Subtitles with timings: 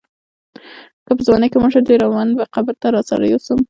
[1.05, 3.59] که په ځوانۍ کې مړ شوم ډېر ارمانونه به قبر ته راسره یوسم.